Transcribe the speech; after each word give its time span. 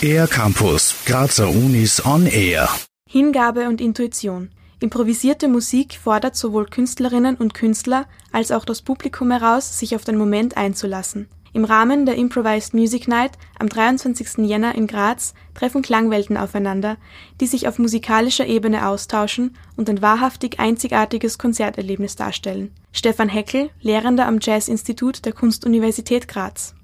Air 0.00 0.26
Campus, 0.28 0.94
Grazer 1.04 1.48
Unis 1.48 2.04
on 2.04 2.26
Air. 2.26 2.68
Hingabe 3.08 3.68
und 3.68 3.80
Intuition. 3.80 4.50
Improvisierte 4.80 5.48
Musik 5.48 5.98
fordert 6.00 6.36
sowohl 6.36 6.66
Künstlerinnen 6.66 7.36
und 7.36 7.52
Künstler 7.52 8.06
als 8.30 8.52
auch 8.52 8.64
das 8.64 8.82
Publikum 8.82 9.30
heraus, 9.32 9.78
sich 9.78 9.96
auf 9.96 10.04
den 10.04 10.16
Moment 10.16 10.56
einzulassen. 10.56 11.28
Im 11.52 11.64
Rahmen 11.64 12.06
der 12.06 12.16
Improvised 12.16 12.74
Music 12.74 13.08
Night 13.08 13.32
am 13.58 13.68
23. 13.68 14.46
Jänner 14.46 14.74
in 14.74 14.86
Graz 14.86 15.34
treffen 15.54 15.82
Klangwelten 15.82 16.36
aufeinander, 16.36 16.96
die 17.40 17.46
sich 17.46 17.66
auf 17.66 17.78
musikalischer 17.78 18.46
Ebene 18.46 18.86
austauschen 18.86 19.56
und 19.76 19.88
ein 19.88 20.00
wahrhaftig 20.00 20.60
einzigartiges 20.60 21.38
Konzerterlebnis 21.38 22.14
darstellen. 22.16 22.72
Stefan 22.92 23.28
Heckel, 23.28 23.70
Lehrender 23.80 24.26
am 24.26 24.38
Jazz-Institut 24.40 25.24
der 25.24 25.32
Kunstuniversität 25.32 26.28
Graz. 26.28 26.74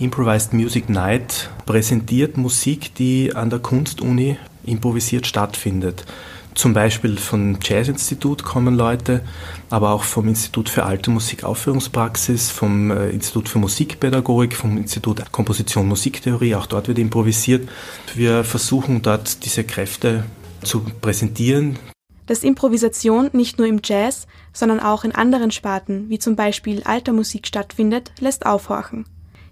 Improvised 0.00 0.54
Music 0.54 0.88
Night 0.88 1.50
präsentiert 1.66 2.38
Musik, 2.38 2.94
die 2.94 3.36
an 3.36 3.50
der 3.50 3.58
Kunstuni 3.58 4.38
improvisiert 4.64 5.26
stattfindet. 5.26 6.06
Zum 6.54 6.72
Beispiel 6.72 7.18
vom 7.18 7.58
Jazz-Institut 7.62 8.42
kommen 8.42 8.76
Leute, 8.76 9.20
aber 9.68 9.90
auch 9.90 10.04
vom 10.04 10.26
Institut 10.26 10.70
für 10.70 10.84
Alte 10.84 11.10
Musik 11.10 11.44
Aufführungspraxis, 11.44 12.50
vom 12.50 12.90
äh, 12.90 13.10
Institut 13.10 13.50
für 13.50 13.58
Musikpädagogik, 13.58 14.56
vom 14.56 14.78
Institut 14.78 15.30
Komposition 15.32 15.86
Musiktheorie, 15.86 16.54
auch 16.54 16.66
dort 16.66 16.88
wird 16.88 16.98
improvisiert. 16.98 17.68
Wir 18.14 18.42
versuchen 18.42 19.02
dort 19.02 19.44
diese 19.44 19.64
Kräfte 19.64 20.24
zu 20.62 20.80
präsentieren. 21.02 21.78
Dass 22.24 22.42
Improvisation 22.42 23.28
nicht 23.34 23.58
nur 23.58 23.66
im 23.66 23.82
Jazz, 23.84 24.26
sondern 24.54 24.80
auch 24.80 25.04
in 25.04 25.12
anderen 25.14 25.50
Sparten, 25.50 26.08
wie 26.08 26.18
zum 26.18 26.36
Beispiel 26.36 26.84
alter 26.84 27.12
Musik 27.12 27.46
stattfindet, 27.46 28.12
lässt 28.18 28.46
aufhorchen. 28.46 29.04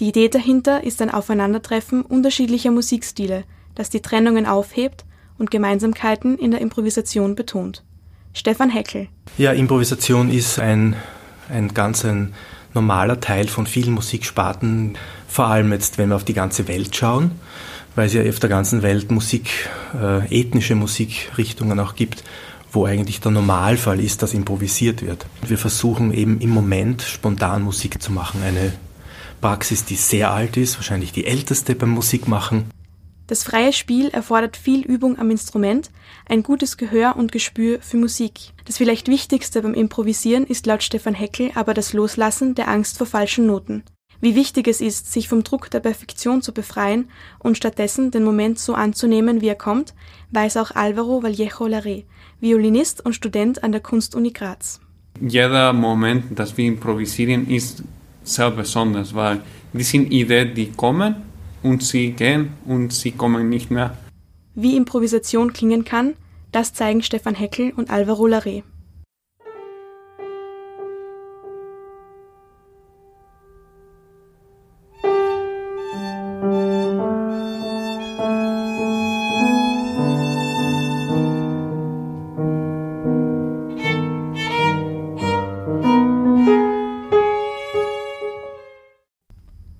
Die 0.00 0.08
Idee 0.08 0.30
dahinter 0.30 0.82
ist 0.82 1.02
ein 1.02 1.10
Aufeinandertreffen 1.10 2.00
unterschiedlicher 2.00 2.70
Musikstile, 2.70 3.44
das 3.74 3.90
die 3.90 4.00
Trennungen 4.00 4.46
aufhebt 4.46 5.04
und 5.36 5.50
Gemeinsamkeiten 5.50 6.38
in 6.38 6.50
der 6.52 6.62
Improvisation 6.62 7.34
betont. 7.34 7.84
Stefan 8.32 8.70
Heckel. 8.70 9.08
Ja, 9.36 9.52
Improvisation 9.52 10.30
ist 10.30 10.58
ein, 10.58 10.96
ein 11.50 11.74
ganz 11.74 12.06
ein 12.06 12.32
normaler 12.72 13.20
Teil 13.20 13.46
von 13.48 13.66
vielen 13.66 13.92
Musiksparten, 13.92 14.96
vor 15.28 15.48
allem 15.48 15.70
jetzt, 15.70 15.98
wenn 15.98 16.08
wir 16.08 16.16
auf 16.16 16.24
die 16.24 16.32
ganze 16.32 16.66
Welt 16.66 16.96
schauen, 16.96 17.32
weil 17.94 18.06
es 18.06 18.14
ja 18.14 18.26
auf 18.26 18.38
der 18.38 18.48
ganzen 18.48 18.80
Welt 18.80 19.10
Musik, 19.10 19.68
äh, 19.94 20.34
ethnische 20.34 20.76
Musikrichtungen 20.76 21.78
auch 21.78 21.94
gibt, 21.94 22.24
wo 22.72 22.86
eigentlich 22.86 23.20
der 23.20 23.32
Normalfall 23.32 24.00
ist, 24.00 24.22
dass 24.22 24.32
improvisiert 24.32 25.02
wird. 25.02 25.26
Wir 25.46 25.58
versuchen 25.58 26.14
eben 26.14 26.40
im 26.40 26.50
Moment 26.50 27.02
spontan 27.02 27.62
Musik 27.62 28.00
zu 28.00 28.12
machen, 28.12 28.42
eine 28.42 28.72
Praxis, 29.40 29.84
die 29.84 29.96
sehr 29.96 30.30
alt 30.32 30.56
ist, 30.56 30.76
wahrscheinlich 30.76 31.12
die 31.12 31.26
älteste 31.26 31.74
beim 31.74 31.90
Musikmachen. 31.90 32.66
Das 33.26 33.44
freie 33.44 33.72
Spiel 33.72 34.08
erfordert 34.08 34.56
viel 34.56 34.80
Übung 34.80 35.16
am 35.18 35.30
Instrument, 35.30 35.90
ein 36.28 36.42
gutes 36.42 36.76
Gehör 36.76 37.14
und 37.16 37.30
Gespür 37.30 37.78
für 37.80 37.96
Musik. 37.96 38.52
Das 38.64 38.76
vielleicht 38.76 39.06
Wichtigste 39.06 39.62
beim 39.62 39.74
Improvisieren 39.74 40.44
ist 40.44 40.66
laut 40.66 40.82
Stefan 40.82 41.14
Heckel 41.14 41.52
aber 41.54 41.72
das 41.72 41.92
Loslassen 41.92 42.56
der 42.56 42.66
Angst 42.66 42.98
vor 42.98 43.06
falschen 43.06 43.46
Noten. 43.46 43.84
Wie 44.20 44.34
wichtig 44.34 44.68
es 44.68 44.80
ist, 44.80 45.12
sich 45.12 45.28
vom 45.28 45.44
Druck 45.44 45.70
der 45.70 45.80
Perfektion 45.80 46.42
zu 46.42 46.52
befreien 46.52 47.08
und 47.38 47.56
stattdessen 47.56 48.10
den 48.10 48.24
Moment 48.24 48.58
so 48.58 48.74
anzunehmen, 48.74 49.40
wie 49.40 49.48
er 49.48 49.54
kommt, 49.54 49.94
weiß 50.32 50.58
auch 50.58 50.72
Alvaro 50.72 51.22
Vallejo 51.22 51.66
Larre, 51.66 52.02
Violinist 52.40 53.04
und 53.04 53.14
Student 53.14 53.62
an 53.64 53.72
der 53.72 53.80
Kunstuni 53.80 54.32
Graz. 54.32 54.80
Jeder 55.20 55.72
Moment, 55.72 56.38
das 56.38 56.56
wir 56.56 56.66
improvisieren, 56.66 57.48
ist 57.48 57.82
sehr 58.34 58.50
besonders, 58.50 59.14
weil 59.14 59.40
die 59.72 59.82
sind 59.82 60.10
Ideen, 60.12 60.54
die 60.54 60.72
kommen 60.72 61.16
und 61.62 61.82
sie 61.82 62.12
gehen 62.12 62.54
und 62.66 62.92
sie 62.92 63.12
kommen 63.12 63.48
nicht 63.48 63.70
mehr. 63.70 63.96
Wie 64.54 64.76
Improvisation 64.76 65.52
klingen 65.52 65.84
kann, 65.84 66.14
das 66.52 66.72
zeigen 66.72 67.02
Stefan 67.02 67.34
Heckel 67.34 67.72
und 67.76 67.90
Alvaro 67.90 68.26
Larre. 68.26 68.62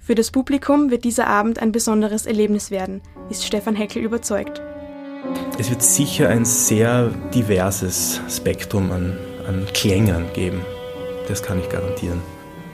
Für 0.02 0.14
das 0.14 0.30
Publikum 0.30 0.90
wird 0.90 1.04
dieser 1.04 1.26
Abend 1.26 1.60
ein 1.60 1.72
besonderes 1.72 2.24
Erlebnis 2.24 2.70
werden, 2.70 3.02
ist 3.28 3.44
Stefan 3.44 3.76
Heckel 3.76 4.02
überzeugt. 4.02 4.62
Es 5.58 5.68
wird 5.68 5.82
sicher 5.82 6.30
ein 6.30 6.46
sehr 6.46 7.08
diverses 7.34 8.18
Spektrum 8.28 8.90
an, 8.92 9.18
an 9.46 9.66
Klängen 9.74 10.24
geben. 10.32 10.62
Das 11.28 11.42
kann 11.42 11.60
ich 11.60 11.68
garantieren. 11.68 12.22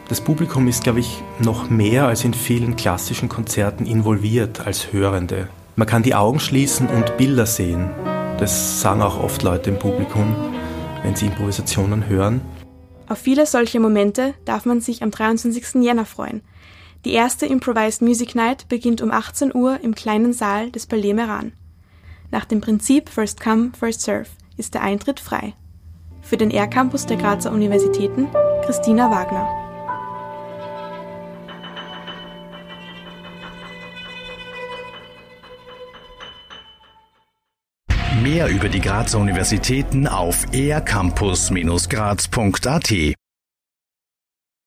Das 0.09 0.21
Publikum 0.21 0.69
ist, 0.69 0.85
glaube 0.85 1.01
ich, 1.01 1.21
noch 1.41 1.69
mehr 1.69 2.07
als 2.07 2.25
in 2.25 2.33
vielen 2.33 2.77
klassischen 2.77 3.29
Konzerten 3.29 3.87
involviert 3.87 4.65
als 4.65 4.93
Hörende. 4.93 5.49
Man 5.75 5.89
kann 5.89 6.05
die 6.05 6.15
Augen 6.15 6.39
schließen 6.39 6.87
und 6.87 7.17
Bilder 7.17 7.45
sehen. 7.45 7.91
Das 8.39 8.81
sagen 8.81 9.03
auch 9.03 9.21
oft 9.21 9.43
Leute 9.43 9.71
im 9.71 9.81
Publikum, 9.81 10.37
wenn 11.03 11.17
sie 11.17 11.27
Improvisationen 11.27 12.09
hören. 12.09 12.41
Auf 13.09 13.19
viele 13.19 13.47
solche 13.47 13.81
Momente 13.81 14.35
darf 14.45 14.65
man 14.65 14.81
sich 14.81 15.03
am 15.03 15.11
23. 15.11 15.83
Jänner 15.83 16.07
freuen. 16.07 16.43
Die 17.07 17.13
erste 17.13 17.47
Improvised 17.47 18.03
Music 18.03 18.35
Night 18.35 18.69
beginnt 18.69 19.01
um 19.01 19.13
18 19.13 19.55
Uhr 19.55 19.79
im 19.81 19.95
kleinen 19.95 20.33
Saal 20.33 20.73
des 20.73 20.89
Palais 20.89 21.15
Meran. 21.15 21.53
Nach 22.33 22.45
dem 22.45 22.61
Prinzip 22.61 23.09
First 23.09 23.41
Come, 23.41 23.71
First 23.79 24.01
Serve 24.01 24.27
ist 24.57 24.75
der 24.75 24.83
Eintritt 24.83 25.21
frei. 25.21 25.55
Für 26.21 26.37
den 26.37 26.51
R-Campus 26.51 27.07
der 27.07 27.17
Grazer 27.17 27.53
Universitäten 27.53 28.27
Christina 28.65 29.09
Wagner. 29.09 29.47
Mehr 38.21 38.49
über 38.49 38.69
die 38.69 38.81
Grazer 38.81 39.21
Universitäten 39.21 40.09
auf 40.09 40.45
ercampus-graz.at 40.53 43.16